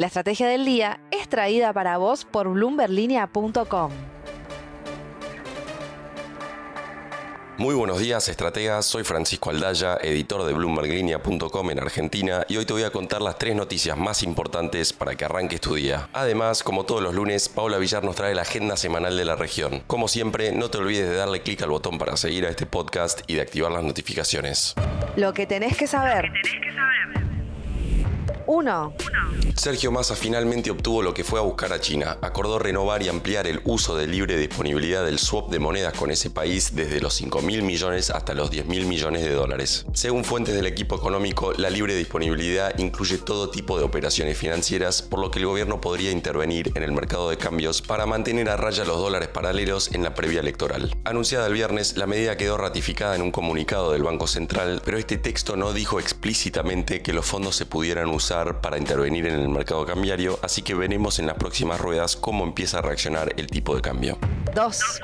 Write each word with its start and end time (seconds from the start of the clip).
La 0.00 0.06
estrategia 0.06 0.48
del 0.48 0.64
día 0.64 0.98
es 1.10 1.28
traída 1.28 1.74
para 1.74 1.98
vos 1.98 2.24
por 2.24 2.48
bloomberlinia.com. 2.48 3.92
Muy 7.58 7.74
buenos 7.74 7.98
días, 7.98 8.26
estrategas. 8.30 8.86
Soy 8.86 9.04
Francisco 9.04 9.50
Aldaya, 9.50 9.98
editor 10.00 10.44
de 10.46 10.54
BloombergLinea.com 10.54 11.70
en 11.70 11.80
Argentina, 11.80 12.46
y 12.48 12.56
hoy 12.56 12.64
te 12.64 12.72
voy 12.72 12.84
a 12.84 12.90
contar 12.90 13.20
las 13.20 13.36
tres 13.36 13.54
noticias 13.54 13.98
más 13.98 14.22
importantes 14.22 14.94
para 14.94 15.16
que 15.16 15.26
arranques 15.26 15.60
tu 15.60 15.74
día. 15.74 16.08
Además, 16.14 16.62
como 16.62 16.84
todos 16.86 17.02
los 17.02 17.14
lunes, 17.14 17.50
Paula 17.50 17.76
Villar 17.76 18.02
nos 18.02 18.16
trae 18.16 18.34
la 18.34 18.40
agenda 18.40 18.78
semanal 18.78 19.18
de 19.18 19.26
la 19.26 19.36
región. 19.36 19.82
Como 19.86 20.08
siempre, 20.08 20.52
no 20.52 20.70
te 20.70 20.78
olvides 20.78 21.10
de 21.10 21.16
darle 21.16 21.42
clic 21.42 21.60
al 21.60 21.68
botón 21.68 21.98
para 21.98 22.16
seguir 22.16 22.46
a 22.46 22.48
este 22.48 22.64
podcast 22.64 23.20
y 23.26 23.34
de 23.34 23.42
activar 23.42 23.70
las 23.70 23.84
notificaciones. 23.84 24.74
Lo 25.16 25.34
que 25.34 25.44
tenés 25.44 25.76
que 25.76 25.86
saber. 25.86 26.32
1. 28.50 28.94
Sergio 29.54 29.92
Massa 29.92 30.16
finalmente 30.16 30.72
obtuvo 30.72 31.02
lo 31.02 31.14
que 31.14 31.22
fue 31.22 31.38
a 31.38 31.42
buscar 31.42 31.72
a 31.72 31.80
China. 31.80 32.18
Acordó 32.20 32.58
renovar 32.58 33.00
y 33.00 33.08
ampliar 33.08 33.46
el 33.46 33.60
uso 33.64 33.96
de 33.96 34.08
libre 34.08 34.36
disponibilidad 34.36 35.04
del 35.04 35.20
swap 35.20 35.50
de 35.50 35.60
monedas 35.60 35.94
con 35.94 36.10
ese 36.10 36.30
país 36.30 36.74
desde 36.74 37.00
los 37.00 37.14
5 37.14 37.42
mil 37.42 37.62
millones 37.62 38.10
hasta 38.10 38.34
los 38.34 38.50
10 38.50 38.66
mil 38.66 38.86
millones 38.86 39.22
de 39.22 39.32
dólares. 39.32 39.86
Según 39.92 40.24
fuentes 40.24 40.56
del 40.56 40.66
equipo 40.66 40.96
económico, 40.96 41.52
la 41.52 41.70
libre 41.70 41.94
disponibilidad 41.94 42.76
incluye 42.78 43.18
todo 43.18 43.50
tipo 43.50 43.78
de 43.78 43.84
operaciones 43.84 44.36
financieras, 44.36 45.00
por 45.00 45.20
lo 45.20 45.30
que 45.30 45.38
el 45.38 45.46
gobierno 45.46 45.80
podría 45.80 46.10
intervenir 46.10 46.72
en 46.74 46.82
el 46.82 46.90
mercado 46.90 47.30
de 47.30 47.36
cambios 47.36 47.82
para 47.82 48.04
mantener 48.04 48.48
a 48.48 48.56
raya 48.56 48.84
los 48.84 48.98
dólares 48.98 49.28
paralelos 49.28 49.92
en 49.94 50.02
la 50.02 50.14
previa 50.14 50.40
electoral. 50.40 50.92
Anunciada 51.04 51.46
el 51.46 51.52
viernes, 51.52 51.96
la 51.96 52.08
medida 52.08 52.36
quedó 52.36 52.56
ratificada 52.56 53.14
en 53.14 53.22
un 53.22 53.30
comunicado 53.30 53.92
del 53.92 54.02
Banco 54.02 54.26
Central, 54.26 54.82
pero 54.84 54.98
este 54.98 55.18
texto 55.18 55.54
no 55.54 55.72
dijo 55.72 56.00
explícitamente 56.00 57.00
que 57.00 57.12
los 57.12 57.26
fondos 57.26 57.54
se 57.54 57.66
pudieran 57.66 58.08
usar 58.08 58.39
para 58.60 58.78
intervenir 58.78 59.26
en 59.26 59.40
el 59.40 59.48
mercado 59.48 59.84
cambiario, 59.84 60.38
así 60.42 60.62
que 60.62 60.74
veremos 60.74 61.18
en 61.18 61.26
las 61.26 61.36
próximas 61.36 61.80
ruedas 61.80 62.16
cómo 62.16 62.44
empieza 62.44 62.78
a 62.78 62.82
reaccionar 62.82 63.34
el 63.36 63.46
tipo 63.46 63.74
de 63.74 63.82
cambio. 63.82 64.18
2. 64.54 65.00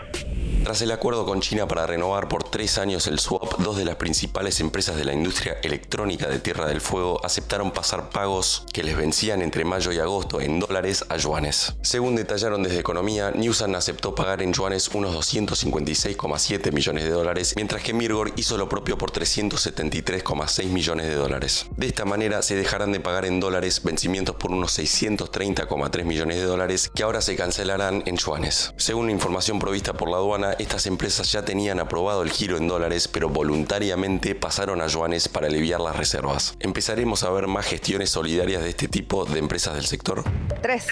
Tras 0.66 0.83
el 0.83 0.91
acuerdo 0.91 1.25
con 1.25 1.41
China 1.41 1.69
para 1.69 1.86
renovar 1.86 2.28
por 2.28 2.42
tres 2.42 2.77
años 2.78 3.06
el 3.06 3.20
swap, 3.20 3.58
dos 3.61 3.77
de 3.77 3.84
las 3.84 3.97
principales 3.97 4.58
empresas 4.61 4.97
de 4.97 5.05
la 5.05 5.12
industria 5.12 5.58
electrónica 5.62 6.27
de 6.28 6.41
Tierra 6.41 6.66
del 6.66 6.80
Fuego 6.80 7.20
aceptaron 7.25 7.70
pasar 7.70 8.11
pagos 8.11 8.66
que 8.72 8.83
les 8.83 8.97
vencían 8.97 9.42
entre 9.42 9.64
mayo 9.64 9.92
y 9.92 9.98
agosto 9.98 10.41
en 10.41 10.58
dólares 10.58 11.05
a 11.08 11.16
yuanes. 11.16 11.77
Según 11.83 12.16
detallaron 12.16 12.62
desde 12.62 12.80
Economía, 12.80 13.30
Newsan 13.30 13.75
aceptó 13.75 14.14
pagar 14.14 14.42
en 14.42 14.53
yuanes 14.53 14.88
unos 14.88 15.14
256,7 15.14 16.72
millones 16.72 17.05
de 17.05 17.10
dólares, 17.10 17.55
mientras 17.56 17.83
que 17.83 17.94
Mirgor 17.94 18.33
hizo 18.36 18.56
lo 18.56 18.69
propio 18.69 18.98
por 18.98 19.12
373,6 19.12 20.66
millones 20.66 21.06
de 21.06 21.14
dólares. 21.14 21.66
De 21.77 21.86
esta 21.86 22.05
manera 22.05 22.42
se 22.42 22.56
dejarán 22.56 22.92
de 22.92 23.00
pagar 23.00 23.25
en 23.25 23.41
dólares 23.41 23.83
vencimientos 23.84 24.36
por 24.36 24.50
unos 24.50 24.78
630,3 24.78 26.05
millones 26.05 26.38
de 26.38 26.44
dólares 26.44 26.91
que 26.94 27.03
ahora 27.03 27.20
se 27.20 27.36
cancelarán 27.36 28.03
en 28.06 28.16
yuanes. 28.16 28.75
Según 28.77 29.10
información 29.10 29.58
provista 29.58 29.92
por 29.92 30.10
la 30.10 30.16
aduana, 30.16 30.36
estas 30.59 30.87
empresas 30.87 31.33
ya 31.33 31.45
tenían 31.45 31.81
aprobado 31.81 32.23
el 32.23 32.31
giro 32.31 32.56
en 32.56 32.69
dólares, 32.69 33.09
pero 33.09 33.29
voluntariamente 33.29 34.34
pasaron 34.34 34.81
a 34.81 34.87
yuanes 34.87 35.28
para 35.28 35.47
aliviar 35.47 35.81
las 35.81 35.97
reservas. 35.97 36.56
¿Empezaremos 36.61 37.23
a 37.23 37.31
ver 37.31 37.47
más 37.47 37.67
gestiones 37.67 38.11
solidarias 38.11 38.62
de 38.62 38.70
este 38.70 38.89
tipo 38.89 39.25
de 39.25 39.39
empresas 39.39 39.75
del 39.75 39.87
sector? 39.87 40.25
3. 40.62 40.87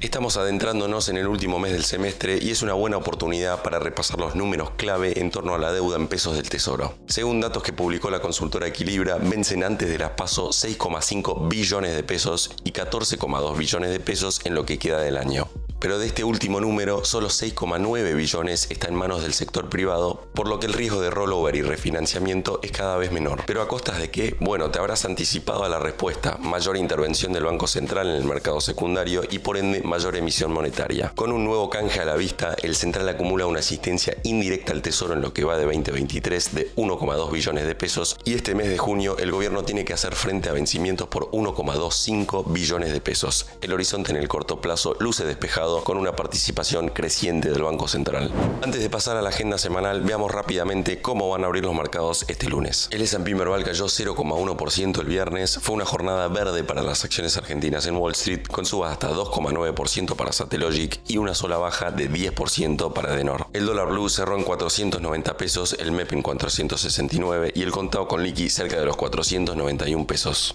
Estamos 0.00 0.36
adentrándonos 0.36 1.08
en 1.08 1.16
el 1.16 1.26
último 1.26 1.58
mes 1.58 1.72
del 1.72 1.84
semestre 1.84 2.38
y 2.40 2.50
es 2.50 2.62
una 2.62 2.72
buena 2.72 2.96
oportunidad 2.96 3.62
para 3.62 3.80
repasar 3.80 4.20
los 4.20 4.34
números 4.36 4.70
clave 4.76 5.18
en 5.20 5.30
torno 5.30 5.54
a 5.54 5.58
la 5.58 5.72
deuda 5.72 5.96
en 5.96 6.06
pesos 6.06 6.36
del 6.36 6.48
Tesoro. 6.48 6.94
Según 7.06 7.40
datos 7.40 7.62
que 7.62 7.72
publicó 7.72 8.08
la 8.08 8.20
consultora 8.20 8.68
Equilibra, 8.68 9.16
vencen 9.16 9.64
antes 9.64 9.88
de 9.88 9.98
las 9.98 10.10
PASO 10.10 10.50
6,5 10.50 11.48
billones 11.48 11.96
de 11.96 12.02
pesos 12.04 12.54
y 12.62 12.72
14,2 12.72 13.56
billones 13.56 13.90
de 13.90 14.00
pesos 14.00 14.40
en 14.44 14.54
lo 14.54 14.64
que 14.64 14.78
queda 14.78 15.00
del 15.00 15.16
año 15.16 15.48
pero 15.80 15.98
de 15.98 16.06
este 16.06 16.24
último 16.24 16.60
número 16.60 17.04
solo 17.04 17.28
6,9 17.28 18.14
billones 18.14 18.66
está 18.70 18.88
en 18.88 18.94
manos 18.94 19.22
del 19.22 19.34
sector 19.34 19.68
privado, 19.68 20.26
por 20.34 20.48
lo 20.48 20.58
que 20.58 20.66
el 20.66 20.72
riesgo 20.72 21.00
de 21.00 21.10
rollover 21.10 21.54
y 21.56 21.62
refinanciamiento 21.62 22.60
es 22.62 22.72
cada 22.72 22.96
vez 22.96 23.12
menor. 23.12 23.42
Pero 23.46 23.62
a 23.62 23.68
costas 23.68 23.98
de 23.98 24.10
qué? 24.10 24.36
Bueno, 24.40 24.70
te 24.70 24.78
habrás 24.78 25.04
anticipado 25.04 25.64
a 25.64 25.68
la 25.68 25.78
respuesta, 25.78 26.36
mayor 26.38 26.76
intervención 26.76 27.32
del 27.32 27.44
Banco 27.44 27.66
Central 27.66 28.08
en 28.08 28.16
el 28.16 28.24
mercado 28.24 28.60
secundario 28.60 29.22
y 29.30 29.38
por 29.38 29.56
ende 29.56 29.82
mayor 29.82 30.16
emisión 30.16 30.52
monetaria. 30.52 31.12
Con 31.14 31.32
un 31.32 31.44
nuevo 31.44 31.70
canje 31.70 32.00
a 32.00 32.04
la 32.04 32.16
vista, 32.16 32.56
el 32.62 32.74
central 32.74 33.08
acumula 33.08 33.46
una 33.46 33.60
asistencia 33.60 34.16
indirecta 34.24 34.72
al 34.72 34.82
Tesoro 34.82 35.14
en 35.14 35.20
lo 35.20 35.32
que 35.32 35.44
va 35.44 35.56
de 35.56 35.64
2023 35.64 36.54
de 36.54 36.74
1,2 36.74 37.32
billones 37.32 37.66
de 37.66 37.74
pesos 37.74 38.16
y 38.24 38.34
este 38.34 38.54
mes 38.54 38.68
de 38.68 38.78
junio 38.78 39.16
el 39.18 39.30
gobierno 39.30 39.64
tiene 39.64 39.84
que 39.84 39.92
hacer 39.92 40.14
frente 40.14 40.48
a 40.48 40.52
vencimientos 40.52 41.08
por 41.08 41.30
1,25 41.30 42.52
billones 42.52 42.92
de 42.92 43.00
pesos. 43.00 43.46
El 43.60 43.72
horizonte 43.72 44.10
en 44.10 44.16
el 44.16 44.28
corto 44.28 44.60
plazo 44.60 44.96
luce 44.98 45.24
despejado 45.24 45.67
con 45.84 45.96
una 45.96 46.16
participación 46.16 46.88
creciente 46.88 47.50
del 47.50 47.62
Banco 47.62 47.88
Central. 47.88 48.30
Antes 48.62 48.80
de 48.80 48.90
pasar 48.90 49.16
a 49.16 49.22
la 49.22 49.28
agenda 49.28 49.58
semanal, 49.58 50.00
veamos 50.00 50.32
rápidamente 50.32 51.00
cómo 51.00 51.28
van 51.28 51.44
a 51.44 51.46
abrir 51.46 51.64
los 51.64 51.74
mercados 51.74 52.24
este 52.28 52.48
lunes. 52.48 52.88
El 52.90 53.02
S&P 53.02 53.34
Merval 53.34 53.64
cayó 53.64 53.86
0,1% 53.86 55.00
el 55.00 55.06
viernes, 55.06 55.58
fue 55.60 55.74
una 55.74 55.84
jornada 55.84 56.26
verde 56.28 56.64
para 56.64 56.82
las 56.82 57.04
acciones 57.04 57.36
argentinas 57.36 57.86
en 57.86 57.96
Wall 57.96 58.12
Street, 58.12 58.46
con 58.46 58.64
subas 58.64 58.92
hasta 58.92 59.10
2,9% 59.10 60.16
para 60.16 60.32
Satellogic 60.32 61.00
y 61.06 61.18
una 61.18 61.34
sola 61.34 61.58
baja 61.58 61.90
de 61.90 62.10
10% 62.10 62.92
para 62.92 63.14
Denor. 63.14 63.46
El 63.52 63.66
dólar 63.66 63.88
blue 63.88 64.08
cerró 64.08 64.36
en 64.36 64.44
490 64.44 65.36
pesos, 65.36 65.76
el 65.78 65.92
MEP 65.92 66.14
en 66.14 66.22
469 66.22 67.52
y 67.54 67.62
el 67.62 67.70
contado 67.70 68.08
con 68.08 68.22
liqui 68.22 68.48
cerca 68.48 68.78
de 68.78 68.86
los 68.86 68.96
491 68.96 70.06
pesos. 70.06 70.54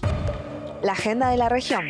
La 0.82 0.92
agenda 0.92 1.30
de 1.30 1.36
la 1.36 1.48
región. 1.48 1.82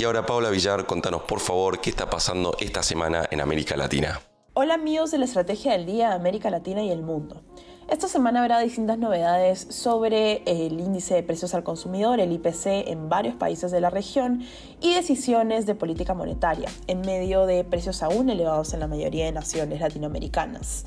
Y 0.00 0.04
ahora 0.04 0.24
Paula 0.24 0.48
Villar, 0.48 0.86
contanos 0.86 1.24
por 1.24 1.40
favor 1.40 1.82
qué 1.82 1.90
está 1.90 2.08
pasando 2.08 2.56
esta 2.58 2.82
semana 2.82 3.28
en 3.30 3.42
América 3.42 3.76
Latina. 3.76 4.18
Hola 4.54 4.72
amigos 4.72 5.10
de 5.10 5.18
la 5.18 5.26
Estrategia 5.26 5.72
del 5.72 5.84
Día 5.84 6.08
de 6.08 6.14
América 6.14 6.48
Latina 6.48 6.82
y 6.82 6.90
el 6.90 7.02
Mundo. 7.02 7.42
Esta 7.86 8.08
semana 8.08 8.40
habrá 8.40 8.60
distintas 8.60 8.96
novedades 8.96 9.58
sobre 9.68 10.42
el 10.46 10.80
índice 10.80 11.16
de 11.16 11.22
precios 11.22 11.52
al 11.52 11.64
consumidor, 11.64 12.18
el 12.18 12.32
IPC, 12.32 12.88
en 12.88 13.10
varios 13.10 13.34
países 13.34 13.72
de 13.72 13.82
la 13.82 13.90
región 13.90 14.42
y 14.80 14.94
decisiones 14.94 15.66
de 15.66 15.74
política 15.74 16.14
monetaria, 16.14 16.70
en 16.86 17.02
medio 17.02 17.44
de 17.44 17.62
precios 17.64 18.02
aún 18.02 18.30
elevados 18.30 18.72
en 18.72 18.80
la 18.80 18.86
mayoría 18.86 19.26
de 19.26 19.32
naciones 19.32 19.82
latinoamericanas. 19.82 20.86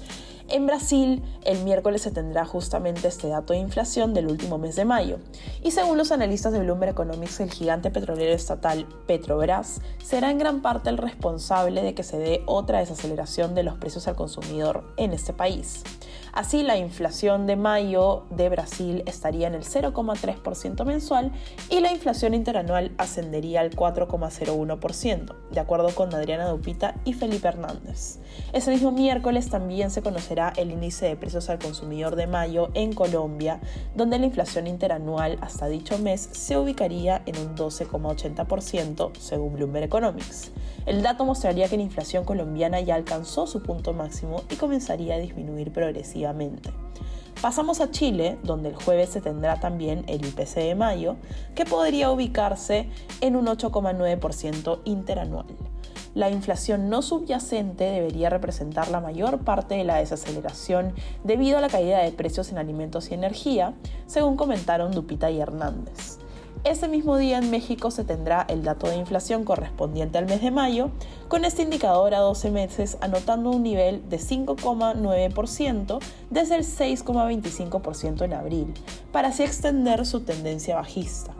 En 0.49 0.67
Brasil, 0.67 1.23
el 1.45 1.63
miércoles 1.63 2.01
se 2.01 2.11
tendrá 2.11 2.45
justamente 2.45 3.07
este 3.07 3.29
dato 3.29 3.53
de 3.53 3.59
inflación 3.59 4.13
del 4.13 4.27
último 4.27 4.57
mes 4.57 4.75
de 4.75 4.85
mayo. 4.85 5.19
Y 5.63 5.71
según 5.71 5.97
los 5.97 6.11
analistas 6.11 6.51
de 6.51 6.59
Bloomberg 6.59 6.91
Economics, 6.91 7.39
el 7.39 7.51
gigante 7.51 7.91
petrolero 7.91 8.33
estatal 8.33 8.85
Petrobras 9.07 9.81
será 10.03 10.31
en 10.31 10.37
gran 10.37 10.61
parte 10.61 10.89
el 10.89 10.97
responsable 10.97 11.81
de 11.81 11.93
que 11.93 12.03
se 12.03 12.17
dé 12.17 12.43
otra 12.45 12.79
desaceleración 12.79 13.55
de 13.55 13.63
los 13.63 13.77
precios 13.77 14.07
al 14.07 14.15
consumidor 14.15 14.83
en 14.97 15.13
este 15.13 15.33
país. 15.33 15.83
Así, 16.33 16.63
la 16.63 16.77
inflación 16.77 17.45
de 17.45 17.55
mayo 17.55 18.23
de 18.31 18.49
Brasil 18.49 19.03
estaría 19.05 19.45
en 19.45 19.53
el 19.53 19.63
0,3% 19.63 20.83
mensual 20.83 21.31
y 21.69 21.79
la 21.79 21.91
inflación 21.91 22.33
interanual 22.33 22.91
ascendería 22.97 23.61
al 23.61 23.69
4,01%, 23.69 25.35
de 25.51 25.59
acuerdo 25.59 25.93
con 25.93 26.11
Adriana 26.15 26.49
Dupita 26.49 26.95
y 27.05 27.13
Felipe 27.13 27.49
Hernández. 27.49 28.17
Ese 28.51 28.71
mismo 28.71 28.91
miércoles 28.91 29.51
también 29.51 29.91
se 29.91 30.01
conocerá 30.01 30.51
el 30.57 30.71
índice 30.71 31.05
de 31.05 31.15
precios 31.15 31.51
al 31.51 31.59
consumidor 31.59 32.15
de 32.15 32.25
mayo 32.25 32.71
en 32.73 32.93
Colombia, 32.93 33.59
donde 33.95 34.17
la 34.17 34.25
inflación 34.25 34.65
interanual 34.65 35.37
hasta 35.39 35.67
dicho 35.67 35.99
mes 35.99 36.29
se 36.31 36.57
ubicaría 36.57 37.21
en 37.27 37.37
un 37.37 37.55
12,80% 37.55 39.15
según 39.19 39.53
Bloomberg 39.53 39.85
Economics. 39.85 40.51
El 40.87 41.03
dato 41.03 41.25
mostraría 41.25 41.69
que 41.69 41.77
la 41.77 41.83
inflación 41.83 42.25
colombiana 42.25 42.81
ya 42.81 42.95
alcanzó 42.95 43.45
su 43.45 43.61
punto 43.61 43.93
máximo 43.93 44.41
y 44.49 44.55
comenzaría 44.55 45.13
a 45.13 45.19
disminuir 45.19 45.71
progresivamente 45.71 46.22
Pasamos 47.41 47.81
a 47.81 47.91
Chile, 47.91 48.37
donde 48.43 48.69
el 48.69 48.75
jueves 48.75 49.09
se 49.09 49.19
tendrá 49.19 49.59
también 49.59 50.05
el 50.07 50.25
IPC 50.25 50.55
de 50.55 50.75
mayo, 50.75 51.17
que 51.55 51.65
podría 51.65 52.09
ubicarse 52.09 52.89
en 53.19 53.35
un 53.35 53.47
8,9% 53.47 54.79
interanual. 54.85 55.47
La 56.15 56.29
inflación 56.29 56.89
no 56.89 57.01
subyacente 57.01 57.85
debería 57.85 58.29
representar 58.29 58.89
la 58.89 59.01
mayor 59.01 59.39
parte 59.39 59.75
de 59.75 59.83
la 59.83 59.97
desaceleración 59.97 60.93
debido 61.23 61.57
a 61.57 61.61
la 61.61 61.69
caída 61.69 61.99
de 61.99 62.11
precios 62.11 62.51
en 62.51 62.59
alimentos 62.59 63.09
y 63.09 63.15
energía, 63.15 63.73
según 64.05 64.37
comentaron 64.37 64.91
Dupita 64.91 65.31
y 65.31 65.41
Hernández. 65.41 66.19
Ese 66.63 66.87
mismo 66.87 67.17
día 67.17 67.39
en 67.39 67.51
México 67.51 67.91
se 67.91 68.05
tendrá 68.05 68.45
el 68.47 68.63
dato 68.63 68.87
de 68.87 68.95
inflación 68.95 69.43
correspondiente 69.43 70.17
al 70.17 70.27
mes 70.27 70.41
de 70.41 70.49
mayo, 70.49 70.91
con 71.27 71.43
este 71.43 71.63
indicador 71.63 72.13
a 72.13 72.19
12 72.19 72.51
meses 72.51 72.97
anotando 73.01 73.49
un 73.49 73.63
nivel 73.63 74.07
de 74.07 74.17
5,9% 74.17 75.99
desde 76.29 76.55
el 76.55 76.63
6,25% 76.63 78.23
en 78.23 78.33
abril, 78.33 78.73
para 79.11 79.27
así 79.27 79.43
extender 79.43 80.05
su 80.05 80.21
tendencia 80.21 80.77
bajista. 80.77 81.33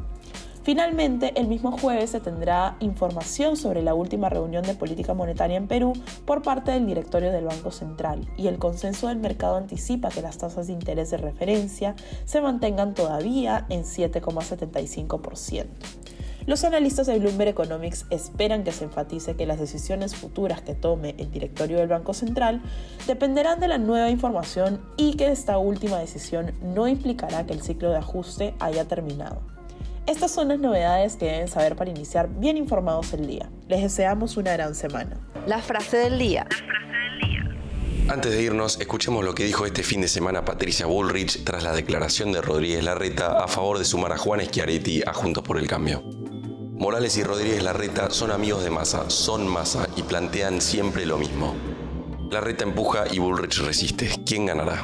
Finalmente, 0.64 1.34
el 1.36 1.48
mismo 1.48 1.78
jueves 1.78 2.12
se 2.12 2.22
tendrá 2.22 2.78
información 2.80 3.58
sobre 3.58 3.84
la 3.84 3.94
última 3.94 4.30
reunión 4.30 4.64
de 4.64 4.76
política 4.76 5.14
monetaria 5.14 5.58
en 5.58 5.68
Perú 5.68 5.92
por 6.26 6.42
parte 6.42 6.72
del 6.72 6.86
directorio 6.86 7.34
del 7.34 7.44
Banco 7.44 7.70
Central 7.70 8.30
y 8.38 8.48
el 8.48 8.60
consenso 8.60 9.10
del 9.10 9.18
mercado 9.18 9.58
anticipa 9.58 10.08
que 10.08 10.22
las 10.22 10.38
tasas 10.38 10.68
de 10.68 10.74
interés 10.74 11.12
de 11.12 11.18
referencia 11.18 11.96
se 12.24 12.40
mantengan 12.40 12.94
todavía 12.94 13.66
en 13.68 13.84
7,75%. 13.84 15.66
Los 16.46 16.64
analistas 16.64 17.08
de 17.08 17.20
Bloomberg 17.20 17.50
Economics 17.50 18.06
esperan 18.10 18.64
que 18.64 18.72
se 18.72 18.86
enfatice 18.86 19.36
que 19.36 19.46
las 19.46 19.60
decisiones 19.60 20.16
futuras 20.16 20.62
que 20.62 20.76
tome 20.76 21.16
el 21.18 21.32
directorio 21.32 21.78
del 21.78 21.88
Banco 21.88 22.14
Central 22.14 22.62
dependerán 23.06 23.60
de 23.60 23.68
la 23.68 23.78
nueva 23.78 24.10
información 24.10 24.82
y 24.96 25.16
que 25.16 25.32
esta 25.32 25.58
última 25.58 26.00
decisión 26.00 26.54
no 26.62 26.88
implicará 26.88 27.46
que 27.46 27.54
el 27.54 27.62
ciclo 27.62 27.90
de 27.92 27.98
ajuste 27.98 28.56
haya 28.60 28.86
terminado. 28.86 29.53
Estas 30.06 30.32
son 30.32 30.50
las 30.50 30.60
novedades 30.60 31.16
que 31.16 31.26
deben 31.26 31.48
saber 31.48 31.78
para 31.78 31.90
iniciar 31.90 32.28
bien 32.28 32.58
informados 32.58 33.14
el 33.14 33.26
día. 33.26 33.50
Les 33.70 33.82
deseamos 33.82 34.36
una 34.36 34.52
gran 34.52 34.76
semana. 34.76 35.18
La 35.48 35.60
frase 35.60 35.96
del 35.96 36.20
día. 36.20 36.46
Antes 38.10 38.34
de 38.34 38.42
irnos, 38.42 38.82
escuchemos 38.82 39.24
lo 39.24 39.34
que 39.34 39.46
dijo 39.46 39.66
este 39.66 39.82
fin 39.82 40.02
de 40.02 40.10
semana 40.10 40.44
Patricia 40.44 40.88
Bullrich 40.88 41.46
tras 41.46 41.64
la 41.64 41.72
declaración 41.72 42.34
de 42.34 42.42
Rodríguez 42.42 42.84
Larreta 42.84 43.42
a 43.42 43.48
favor 43.48 43.80
de 43.80 43.86
sumar 43.86 44.12
a 44.12 44.18
Juan 44.18 44.42
Schiaretti 44.42 45.04
a 45.08 45.14
Juntos 45.14 45.42
por 45.42 45.58
el 45.58 45.68
Cambio. 45.68 46.04
Morales 46.04 47.16
y 47.16 47.24
Rodríguez 47.24 47.64
Larreta 47.64 48.10
son 48.10 48.32
amigos 48.32 48.62
de 48.62 48.72
Massa, 48.72 49.10
son 49.10 49.48
Massa 49.48 49.88
y 49.96 50.04
plantean 50.04 50.60
siempre 50.60 51.06
lo 51.06 51.18
mismo. 51.18 51.56
Larreta 52.30 52.66
empuja 52.66 53.06
y 53.10 53.20
Bullrich 53.20 53.60
resiste. 53.60 54.10
¿Quién 54.26 54.48
ganará? 54.48 54.84